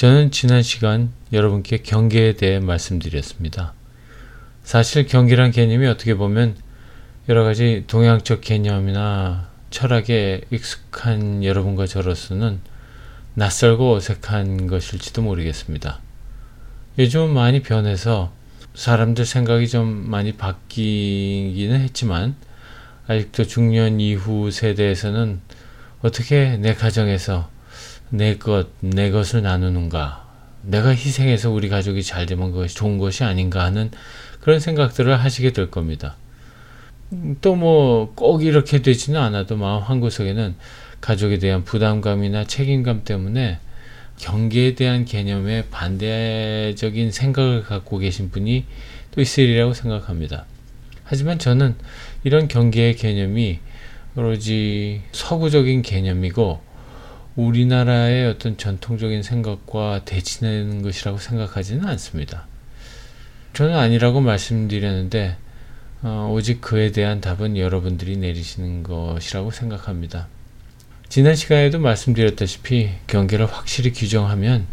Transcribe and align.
저는 0.00 0.30
지난 0.30 0.62
시간 0.62 1.12
여러분께 1.30 1.82
경계에 1.82 2.32
대해 2.32 2.58
말씀드렸습니다. 2.58 3.74
사실 4.62 5.06
경계란 5.06 5.50
개념이 5.50 5.86
어떻게 5.86 6.14
보면 6.14 6.56
여러 7.28 7.44
가지 7.44 7.84
동양적 7.86 8.40
개념이나 8.40 9.50
철학에 9.68 10.40
익숙한 10.50 11.44
여러분과 11.44 11.86
저로서는 11.86 12.60
낯설고 13.34 13.92
어색한 13.92 14.68
것일지도 14.68 15.20
모르겠습니다. 15.20 16.00
요즘은 16.98 17.34
많이 17.34 17.60
변해서 17.60 18.32
사람들 18.72 19.26
생각이 19.26 19.68
좀 19.68 19.86
많이 19.86 20.32
바뀌기는 20.32 21.78
했지만 21.78 22.36
아직도 23.06 23.44
중년 23.44 24.00
이후 24.00 24.50
세대에서는 24.50 25.42
어떻게 26.00 26.56
내 26.56 26.72
가정에서 26.72 27.50
내 28.10 28.36
것, 28.36 28.68
내 28.80 29.10
것을 29.10 29.42
나누는가, 29.42 30.26
내가 30.62 30.90
희생해서 30.90 31.50
우리 31.50 31.68
가족이 31.68 32.02
잘 32.02 32.26
되면 32.26 32.52
그것이 32.52 32.74
좋은 32.76 32.98
것이 32.98 33.24
아닌가 33.24 33.64
하는 33.64 33.90
그런 34.40 34.60
생각들을 34.60 35.18
하시게 35.18 35.52
될 35.52 35.70
겁니다. 35.70 36.16
또 37.40 37.56
뭐 37.56 38.12
꼭 38.14 38.44
이렇게 38.44 38.82
되지는 38.82 39.20
않아도 39.20 39.56
마음 39.56 39.82
한구석에는 39.82 40.54
가족에 41.00 41.38
대한 41.38 41.64
부담감이나 41.64 42.44
책임감 42.44 43.04
때문에 43.04 43.58
경계에 44.18 44.74
대한 44.74 45.04
개념에 45.04 45.64
반대적인 45.70 47.10
생각을 47.10 47.62
갖고 47.62 47.98
계신 47.98 48.30
분이 48.30 48.66
또 49.12 49.20
있으리라고 49.20 49.72
생각합니다. 49.72 50.44
하지만 51.04 51.38
저는 51.38 51.74
이런 52.22 52.46
경계의 52.46 52.96
개념이 52.96 53.58
오로지 54.14 55.00
서구적인 55.12 55.82
개념이고 55.82 56.60
우리나라의 57.36 58.26
어떤 58.26 58.56
전통적인 58.56 59.22
생각과 59.22 60.04
대치되는 60.04 60.82
것이라고 60.82 61.18
생각하지는 61.18 61.86
않습니다. 61.86 62.46
저는 63.52 63.76
아니라고 63.76 64.20
말씀드렸는데 64.20 65.36
어, 66.02 66.30
오직 66.32 66.60
그에 66.60 66.92
대한 66.92 67.20
답은 67.20 67.56
여러분들이 67.56 68.16
내리시는 68.16 68.82
것이라고 68.82 69.50
생각합니다. 69.50 70.28
지난 71.08 71.34
시간에도 71.34 71.78
말씀드렸다시피 71.78 72.90
경계를 73.06 73.46
확실히 73.46 73.92
규정하면 73.92 74.66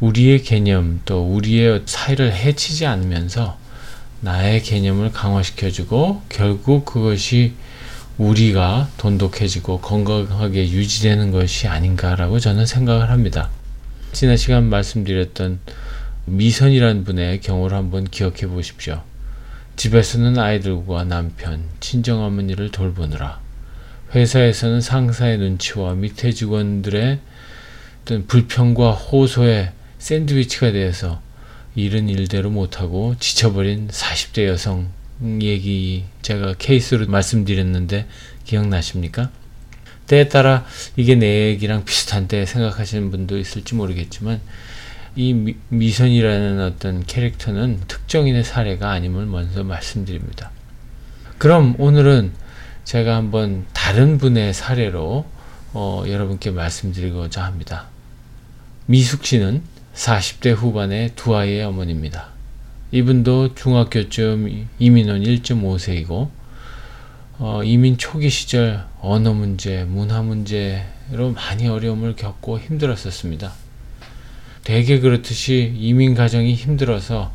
우리의 0.00 0.42
개념 0.42 1.00
또 1.04 1.24
우리의 1.24 1.82
사이를 1.86 2.32
해치지 2.32 2.86
않으면서 2.86 3.58
나의 4.20 4.62
개념을 4.62 5.12
강화시켜주고 5.12 6.22
결국 6.28 6.84
그것이 6.84 7.54
우리가 8.18 8.88
돈독해지고 8.96 9.80
건강하게 9.80 10.70
유지되는 10.70 11.32
것이 11.32 11.68
아닌가라고 11.68 12.38
저는 12.38 12.64
생각을 12.64 13.10
합니다. 13.10 13.50
지난 14.12 14.38
시간 14.38 14.64
말씀드렸던 14.64 15.60
미선이라는 16.24 17.04
분의 17.04 17.40
경우를 17.42 17.76
한번 17.76 18.04
기억해 18.04 18.46
보십시오. 18.46 19.02
집에서는 19.76 20.38
아이들과 20.38 21.04
남편, 21.04 21.64
친정어머니를 21.80 22.70
돌보느라 22.70 23.40
회사에서는 24.14 24.80
상사의 24.80 25.36
눈치와 25.36 25.94
밑에 25.94 26.32
직원들의 26.32 27.18
어떤 28.02 28.26
불평과 28.26 28.92
호소에 28.92 29.72
샌드위치가 29.98 30.72
되어서 30.72 31.20
일은 31.74 32.08
일대로 32.08 32.48
못하고 32.48 33.14
지쳐버린 33.18 33.88
40대 33.88 34.46
여성 34.46 34.88
얘기 35.22 36.04
제가 36.22 36.54
케이스로 36.58 37.06
말씀드렸는데 37.06 38.06
기억나십니까? 38.44 39.30
때에 40.06 40.28
따라 40.28 40.64
이게 40.96 41.14
내 41.14 41.48
얘기랑 41.48 41.84
비슷한데 41.84 42.46
생각하시는 42.46 43.10
분도 43.10 43.38
있을지 43.38 43.74
모르겠지만 43.74 44.40
이 45.16 45.54
미, 45.68 45.90
선이라는 45.90 46.60
어떤 46.60 47.04
캐릭터는 47.04 47.80
특정인의 47.88 48.44
사례가 48.44 48.90
아님을 48.90 49.24
먼저 49.26 49.64
말씀드립니다. 49.64 50.50
그럼 51.38 51.74
오늘은 51.78 52.32
제가 52.84 53.16
한번 53.16 53.64
다른 53.72 54.18
분의 54.18 54.52
사례로 54.52 55.26
어, 55.72 56.04
여러분께 56.06 56.50
말씀드리고자 56.50 57.42
합니다. 57.44 57.86
미숙 58.86 59.24
씨는 59.24 59.62
40대 59.94 60.54
후반의 60.54 61.12
두 61.16 61.34
아이의 61.34 61.64
어머니입니다. 61.64 62.35
이분도 62.92 63.56
중학교쯤 63.56 64.68
이민 64.78 65.10
온 65.10 65.20
1.5세이고 65.20 66.30
어, 67.38 67.60
이민 67.64 67.98
초기 67.98 68.30
시절 68.30 68.86
언어 69.00 69.34
문제, 69.34 69.84
문화 69.84 70.22
문제로 70.22 71.32
많이 71.34 71.66
어려움을 71.66 72.14
겪고 72.14 72.60
힘들었었습니다. 72.60 73.52
대개 74.62 75.00
그렇듯이 75.00 75.74
이민 75.76 76.14
가정이 76.14 76.54
힘들어서 76.54 77.32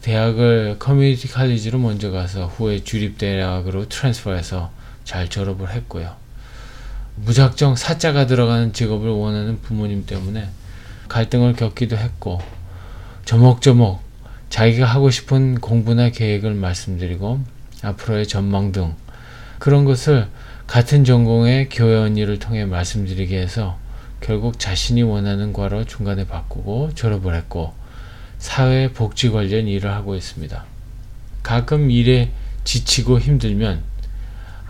대학을 0.00 0.76
커뮤니티 0.78 1.26
칼리지로 1.28 1.78
먼저 1.78 2.10
가서 2.10 2.46
후에 2.46 2.84
주립 2.84 3.18
대학으로 3.18 3.88
트랜스퍼해서 3.88 4.70
잘 5.04 5.28
졸업을 5.28 5.70
했고요. 5.70 6.14
무작정 7.16 7.74
사자가 7.74 8.26
들어가는 8.26 8.72
직업을 8.72 9.10
원하는 9.10 9.60
부모님 9.60 10.06
때문에 10.06 10.48
갈등을 11.08 11.54
겪기도 11.54 11.96
했고 11.96 12.40
저목저목 13.24 14.07
자기가 14.50 14.86
하고 14.86 15.10
싶은 15.10 15.60
공부나 15.60 16.10
계획을 16.10 16.54
말씀드리고 16.54 17.40
앞으로의 17.82 18.26
전망 18.26 18.72
등 18.72 18.94
그런 19.58 19.84
것을 19.84 20.28
같은 20.66 21.04
전공의 21.04 21.68
교회 21.70 21.96
언니를 21.96 22.38
통해 22.38 22.64
말씀드리게 22.64 23.38
해서 23.40 23.78
결국 24.20 24.58
자신이 24.58 25.02
원하는 25.02 25.52
과로 25.52 25.84
중간에 25.84 26.26
바꾸고 26.26 26.90
졸업을 26.94 27.34
했고 27.34 27.72
사회 28.38 28.92
복지 28.92 29.30
관련 29.30 29.66
일을 29.66 29.92
하고 29.92 30.14
있습니다. 30.14 30.64
가끔 31.42 31.90
일에 31.90 32.30
지치고 32.64 33.18
힘들면 33.20 33.82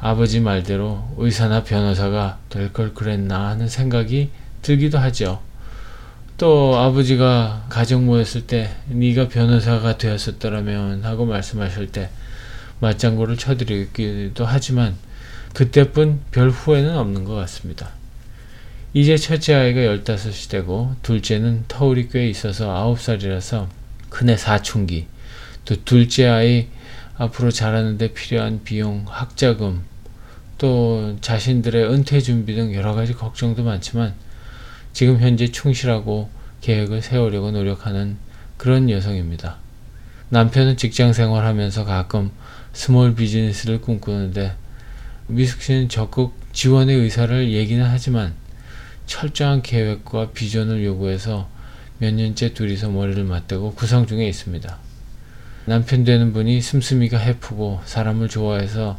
아버지 0.00 0.40
말대로 0.40 1.02
의사나 1.16 1.64
변호사가 1.64 2.38
될 2.48 2.72
걸 2.72 2.94
그랬나 2.94 3.48
하는 3.48 3.68
생각이 3.68 4.30
들기도 4.62 4.98
하죠. 4.98 5.40
또 6.38 6.76
아버지가 6.78 7.66
가정 7.68 8.06
모였을 8.06 8.46
때 8.46 8.70
네가 8.86 9.26
변호사가 9.26 9.98
되었었더라면 9.98 11.04
하고 11.04 11.26
말씀하실 11.26 11.88
때 11.88 12.10
맞장구를 12.78 13.36
쳐드리기도 13.36 14.46
하지만 14.46 14.94
그때뿐 15.54 16.20
별 16.30 16.50
후회는 16.50 16.96
없는 16.96 17.24
것 17.24 17.34
같습니다. 17.34 17.90
이제 18.94 19.16
첫째 19.16 19.54
아이가 19.54 19.80
15이 19.80 20.48
되고 20.48 20.94
둘째는 21.02 21.64
터울이 21.66 22.08
꽤 22.08 22.28
있어서 22.28 22.68
9살이라서 22.68 23.66
큰애 24.08 24.36
사춘기 24.36 25.08
또 25.64 25.74
둘째 25.84 26.28
아이 26.28 26.68
앞으로 27.16 27.50
자라는데 27.50 28.12
필요한 28.12 28.62
비용, 28.62 29.04
학자금 29.08 29.82
또 30.56 31.16
자신들의 31.20 31.84
은퇴 31.92 32.20
준비 32.20 32.54
등 32.54 32.72
여러 32.74 32.94
가지 32.94 33.12
걱정도 33.12 33.64
많지만 33.64 34.14
지금 34.98 35.20
현재 35.20 35.46
충실하고 35.46 36.28
계획을 36.60 37.02
세우려고 37.02 37.52
노력하는 37.52 38.16
그런 38.56 38.90
여성입니다. 38.90 39.58
남편은 40.30 40.76
직장 40.76 41.12
생활하면서 41.12 41.84
가끔 41.84 42.32
small 42.72 43.14
business를 43.14 43.80
꿈꾸는데 43.80 44.56
미숙 45.28 45.62
씨는 45.62 45.88
적극 45.88 46.34
지원의 46.52 46.96
의사를 46.96 47.52
얘기는 47.52 47.84
하지만 47.84 48.34
철저한 49.06 49.62
계획과 49.62 50.32
비전을 50.32 50.84
요구해서 50.84 51.48
몇 51.98 52.12
년째 52.12 52.52
둘이서 52.52 52.88
머리를 52.88 53.22
맞대고 53.22 53.74
구상 53.74 54.04
중에 54.04 54.26
있습니다. 54.26 54.78
남편 55.66 56.02
되는 56.02 56.32
분이 56.32 56.60
씀씀이가 56.60 57.18
해프고 57.18 57.82
사람을 57.84 58.28
좋아해서 58.28 58.98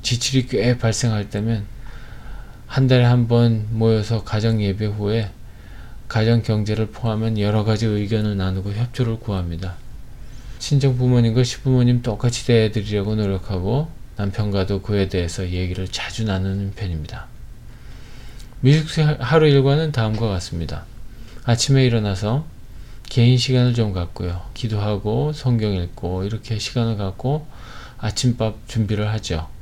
지출이 0.00 0.46
꽤 0.46 0.78
발생할 0.78 1.28
때면 1.28 1.73
한 2.74 2.88
달에 2.88 3.04
한 3.04 3.28
번 3.28 3.68
모여서 3.70 4.24
가정 4.24 4.60
예배 4.60 4.86
후에 4.86 5.30
가정 6.08 6.42
경제를 6.42 6.86
포함한 6.86 7.38
여러 7.38 7.62
가지 7.62 7.86
의견을 7.86 8.36
나누고 8.36 8.72
협조를 8.72 9.20
구합니다. 9.20 9.74
친정 10.58 10.98
부모님과 10.98 11.44
시부모님 11.44 12.02
똑같이 12.02 12.44
대해드리려고 12.48 13.14
노력하고 13.14 13.88
남편과도 14.16 14.82
그에 14.82 15.08
대해서 15.08 15.48
얘기를 15.48 15.86
자주 15.86 16.24
나누는 16.24 16.72
편입니다. 16.74 17.28
미숙씨 18.58 19.02
하루 19.02 19.46
일과는 19.46 19.92
다음과 19.92 20.26
같습니다. 20.30 20.84
아침에 21.44 21.86
일어나서 21.86 22.44
개인 23.08 23.38
시간을 23.38 23.74
좀 23.74 23.92
갖고요. 23.92 24.46
기도하고 24.54 25.32
성경 25.32 25.74
읽고 25.74 26.24
이렇게 26.24 26.58
시간을 26.58 26.96
갖고 26.96 27.46
아침밥 27.98 28.66
준비를 28.66 29.08
하죠. 29.12 29.53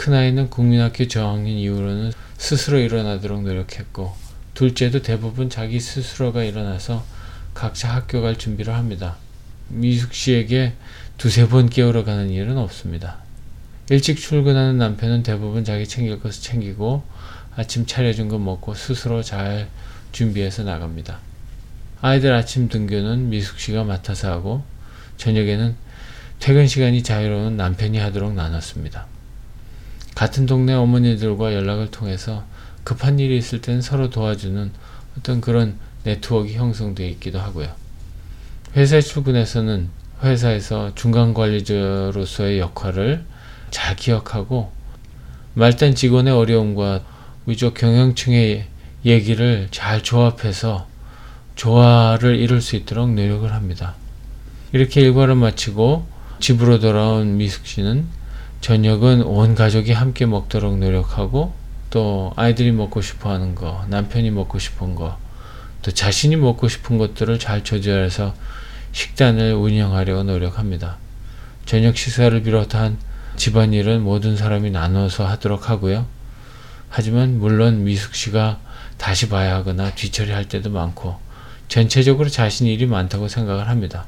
큰아이는 0.00 0.48
국민학교 0.48 1.06
저학년 1.06 1.56
이후로는 1.56 2.12
스스로 2.38 2.78
일어나도록 2.78 3.42
노력했고 3.42 4.16
둘째도 4.54 5.02
대부분 5.02 5.50
자기 5.50 5.78
스스로가 5.78 6.42
일어나서 6.42 7.04
각자 7.52 7.94
학교 7.94 8.22
갈 8.22 8.38
준비를 8.38 8.74
합니다. 8.74 9.16
미숙 9.68 10.14
씨에게 10.14 10.72
두세 11.18 11.48
번 11.48 11.68
깨우러 11.68 12.04
가는 12.04 12.30
일은 12.30 12.56
없습니다. 12.56 13.18
일찍 13.90 14.18
출근하는 14.18 14.78
남편은 14.78 15.22
대부분 15.22 15.64
자기 15.64 15.86
챙길 15.86 16.18
것을 16.18 16.42
챙기고 16.42 17.02
아침 17.54 17.84
차려준 17.84 18.28
거 18.28 18.38
먹고 18.38 18.72
스스로 18.72 19.22
잘 19.22 19.68
준비해서 20.12 20.62
나갑니다. 20.62 21.18
아이들 22.00 22.32
아침 22.32 22.70
등교는 22.70 23.28
미숙 23.28 23.60
씨가 23.60 23.84
맡아서 23.84 24.32
하고 24.32 24.64
저녁에는 25.18 25.76
퇴근 26.38 26.66
시간이 26.66 27.02
자유로운 27.02 27.58
남편이 27.58 27.98
하도록 27.98 28.32
나눴습니다. 28.32 29.19
같은 30.20 30.44
동네 30.44 30.74
어머니들과 30.74 31.54
연락을 31.54 31.90
통해서 31.90 32.44
급한 32.84 33.18
일이 33.18 33.38
있을 33.38 33.62
땐 33.62 33.80
서로 33.80 34.10
도와주는 34.10 34.70
어떤 35.16 35.40
그런 35.40 35.78
네트워크 36.04 36.50
형성되어 36.50 37.08
있기도 37.08 37.40
하고요. 37.40 37.70
회사에 38.76 39.00
출근해서는 39.00 39.88
회사에서 40.22 40.94
중간 40.94 41.32
관리자로서의 41.32 42.58
역할을 42.58 43.24
잘 43.70 43.96
기억하고 43.96 44.70
말단 45.54 45.94
직원의 45.94 46.34
어려움과 46.34 47.00
위쪽 47.46 47.72
경영층의 47.72 48.66
얘기를 49.06 49.68
잘 49.70 50.02
조합해서 50.02 50.86
조화를 51.54 52.36
이룰 52.36 52.60
수 52.60 52.76
있도록 52.76 53.10
노력을 53.10 53.50
합니다. 53.50 53.94
이렇게 54.72 55.00
일과를 55.00 55.34
마치고 55.36 56.06
집으로 56.40 56.78
돌아온 56.78 57.38
미숙 57.38 57.66
씨는 57.66 58.19
저녁은 58.60 59.22
온 59.22 59.54
가족이 59.54 59.92
함께 59.92 60.26
먹도록 60.26 60.78
노력하고 60.78 61.54
또 61.88 62.32
아이들이 62.36 62.72
먹고 62.72 63.00
싶어 63.00 63.30
하는 63.30 63.54
거, 63.54 63.84
남편이 63.88 64.30
먹고 64.30 64.58
싶은 64.58 64.94
거, 64.94 65.18
또 65.80 65.90
자신이 65.90 66.36
먹고 66.36 66.68
싶은 66.68 66.98
것들을 66.98 67.38
잘 67.38 67.64
조절해서 67.64 68.34
식단을 68.92 69.54
운영하려고 69.54 70.24
노력합니다. 70.24 70.98
저녁 71.64 71.96
식사를 71.96 72.42
비롯한 72.42 72.98
집안일은 73.36 74.02
모든 74.02 74.36
사람이 74.36 74.70
나눠서 74.70 75.26
하도록 75.26 75.70
하고요. 75.70 76.06
하지만 76.90 77.38
물론 77.38 77.84
미숙 77.84 78.14
씨가 78.14 78.58
다시 78.98 79.30
봐야 79.30 79.54
하거나 79.54 79.94
뒤처리할 79.94 80.48
때도 80.48 80.68
많고 80.68 81.18
전체적으로 81.68 82.28
자신 82.28 82.66
일이 82.66 82.84
많다고 82.84 83.28
생각을 83.28 83.68
합니다. 83.68 84.04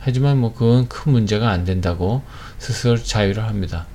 하지만 0.00 0.36
뭐 0.36 0.52
그건 0.52 0.88
큰 0.88 1.12
문제가 1.12 1.48
안 1.48 1.64
된다고 1.64 2.22
스스로 2.58 3.02
자유를 3.02 3.44
합니다. 3.44 3.86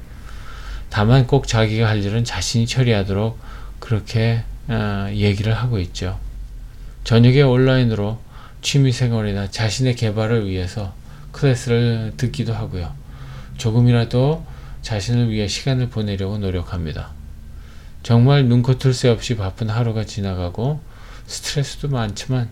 다만 0.89 1.27
꼭 1.27 1.47
자기가 1.47 1.87
할 1.87 2.03
일은 2.03 2.23
자신이 2.23 2.67
처리하도록 2.67 3.39
그렇게 3.79 4.43
어, 4.67 5.07
얘기를 5.11 5.53
하고 5.53 5.79
있죠. 5.79 6.19
저녁에 7.03 7.41
온라인으로 7.41 8.19
취미생활이나 8.61 9.49
자신의 9.49 9.95
개발을 9.95 10.47
위해서 10.47 10.93
클래스를 11.31 12.13
듣기도 12.17 12.53
하고요. 12.53 12.93
조금이라도 13.57 14.45
자신을 14.81 15.29
위해 15.31 15.47
시간을 15.47 15.89
보내려고 15.89 16.37
노력합니다. 16.37 17.11
정말 18.03 18.45
눈코 18.45 18.77
뜰 18.77 18.93
새 18.93 19.09
없이 19.09 19.35
바쁜 19.35 19.69
하루가 19.69 20.05
지나가고 20.05 20.81
스트레스도 21.27 21.89
많지만 21.89 22.49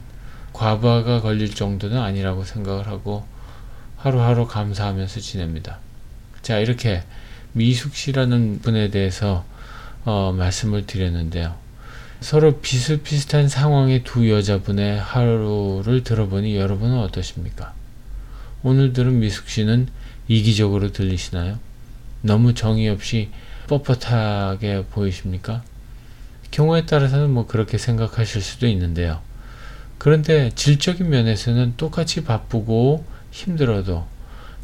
과부하가 0.53 1.21
걸릴 1.21 1.53
정도는 1.53 1.97
아니라고 1.99 2.43
생각을 2.43 2.87
하고 2.87 3.25
하루하루 3.97 4.47
감사하면서 4.47 5.19
지냅니다. 5.19 5.79
자, 6.41 6.59
이렇게 6.59 7.03
미숙 7.57 7.95
씨라는 7.95 8.59
분에 8.61 8.89
대해서 8.89 9.43
어, 10.05 10.31
말씀을 10.37 10.85
드렸는데요. 10.85 11.55
서로 12.21 12.59
비슷비슷한 12.59 13.49
상황의 13.49 14.03
두 14.03 14.29
여자분의 14.29 14.99
하루를 14.99 16.03
들어보니 16.03 16.55
여러분은 16.55 16.99
어떠십니까? 16.99 17.73
오늘 18.63 18.93
들은 18.93 19.19
미숙 19.19 19.49
씨는 19.49 19.87
이기적으로 20.27 20.91
들리시나요? 20.91 21.59
너무 22.21 22.53
정이 22.53 22.89
없이 22.89 23.29
뻣뻣하게 23.67 24.89
보이십니까? 24.89 25.63
경우에 26.51 26.85
따라서는 26.85 27.31
뭐 27.31 27.47
그렇게 27.47 27.77
생각하실 27.77 28.41
수도 28.41 28.67
있는데요. 28.67 29.19
그런데 29.97 30.51
질적인 30.55 31.09
면에서는 31.09 31.73
똑같이 31.75 32.23
바쁘고 32.23 33.05
힘들어도 33.31 34.05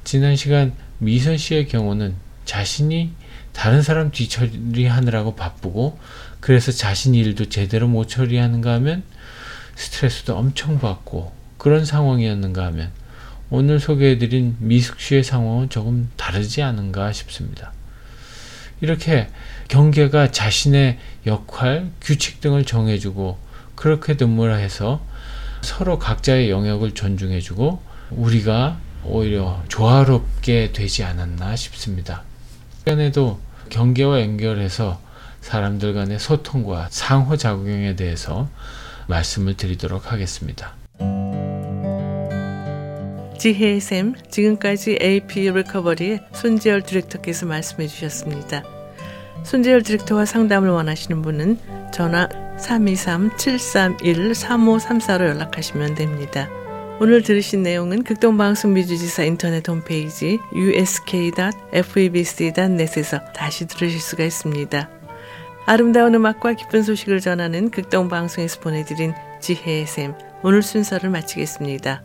지난 0.04 0.36
시간 0.36 0.74
미선 1.00 1.38
씨의 1.38 1.68
경우는 1.68 2.16
자신이 2.46 3.14
다른 3.54 3.82
사람 3.82 4.12
뒤처리하느라고 4.12 5.36
바쁘고 5.36 6.00
그래서 6.40 6.72
자신 6.72 7.16
일도 7.16 7.50
제대로 7.50 7.88
못 7.88 8.08
처리하는가 8.08 8.74
하면 8.74 9.04
스트레스도 9.76 10.36
엄청 10.36 10.80
받고 10.80 11.32
그런 11.58 11.86
상황이었는가 11.86 12.66
하면 12.66 12.92
오늘 13.50 13.80
소개해드린 13.80 14.58
미숙 14.60 15.00
씨의 15.00 15.24
상황은 15.24 15.70
조금 15.70 16.10
다르지 16.18 16.62
않은가 16.62 17.14
싶습니다. 17.14 17.72
이렇게 18.82 19.30
경계가 19.70 20.32
자신의 20.32 21.00
역할, 21.26 21.90
규칙 22.02 22.42
등을 22.42 22.66
정해주고 22.66 23.38
그렇게 23.76 24.18
듬무라 24.18 24.56
해서 24.56 25.06
서로 25.62 26.00
각자의 26.00 26.50
영역을 26.50 26.92
존중해주고 26.92 27.82
우리가 28.12 28.80
오히려 29.06 29.64
조화롭게 29.70 30.74
되지 30.74 31.04
않았나 31.04 31.56
싶습니다. 31.56 32.24
시간에도 32.84 33.40
경계와 33.70 34.22
연결해서 34.22 35.00
사람들 35.40 35.94
간의 35.94 36.20
소통과 36.20 36.88
상호작용에 36.90 37.96
대해서 37.96 38.50
말씀을 39.08 39.56
드리도록 39.56 40.12
하겠습니다. 40.12 40.74
지혜의 43.40 43.80
샘, 43.80 44.16
지금까지 44.30 45.00
AP 45.02 45.50
리커버리의 45.52 46.20
손재열 46.34 46.82
디렉터께서 46.84 47.46
말씀해 47.46 47.88
주셨습니다. 47.88 48.64
손재열 49.44 49.84
디렉터와 49.84 50.26
상담을 50.26 50.68
원하시는 50.70 51.22
분은 51.22 51.60
전화 51.94 52.28
323-731-3534로 52.58 55.28
연락하시면 55.28 55.96
됩니다. 55.96 56.50
오늘 57.00 57.24
들으신 57.24 57.64
내용은 57.64 58.04
극동방송 58.04 58.74
미주지사 58.74 59.24
인터넷 59.24 59.68
홈페이지 59.68 60.40
usk.febc.net에서 60.54 61.74
다시 63.34 63.68
들으실 63.68 64.00
수가 64.00 64.24
있습니다. 64.24 64.90
아름다운 65.66 66.14
음악과 66.14 66.54
기쁜 66.54 66.84
소식을 66.84 67.20
전하는 67.20 67.72
극동방송에서 67.72 68.60
보내드린 68.60 69.14
지혜의 69.42 69.88
샘 69.88 70.14
오늘 70.44 70.62
순서를 70.62 71.10
마치겠습니다. 71.10 72.04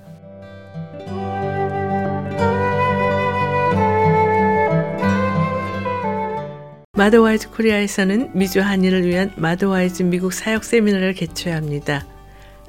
Motherwise 6.96 7.50
Korea에서는 7.50 8.30
미주 8.32 8.60
한인을 8.60 9.06
위한 9.06 9.30
Motherwise 9.36 10.02
미국 10.04 10.32
사역 10.32 10.64
세미나를 10.64 11.12
개최합니다. 11.12 12.17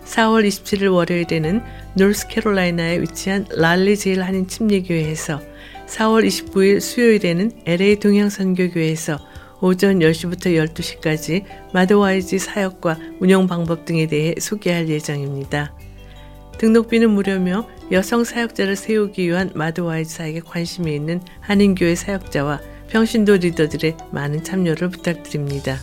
4월 0.10 0.48
27일 0.48 0.92
월요일에는 0.92 1.62
노스캐롤라이나에 1.94 3.02
위치한 3.02 3.46
랄리 3.52 3.96
제일 3.96 4.24
한인 4.24 4.48
침례교회에서 4.48 5.40
4월 5.86 6.26
29일 6.26 6.80
수요일에는 6.80 7.52
LA 7.66 8.00
동양선교교회에서 8.00 9.20
오전 9.62 10.00
10시부터 10.00 10.74
12시까지 10.74 11.44
Motherwise 11.74 12.40
사역과 12.40 12.98
운영 13.20 13.46
방법 13.46 13.86
등에 13.86 14.08
대해 14.08 14.34
소개할 14.40 14.90
예정입니다. 14.90 15.74
등록비는 16.58 17.12
무료며 17.12 17.68
여성 17.92 18.24
사역자를 18.24 18.76
세우기 18.76 19.28
위한 19.28 19.52
Motherwise 19.54 20.16
사역에 20.16 20.40
관심이 20.42 20.94
있는 20.94 21.22
한인교회 21.42 21.96
사역자와 21.96 22.62
평신도 22.90 23.38
리더들의 23.38 23.98
많은 24.12 24.44
참여를 24.44 24.90
부탁드립니다. 24.90 25.78